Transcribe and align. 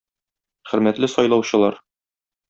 Хөрмәтле 0.69 1.09
сайлаучылар! 1.15 1.77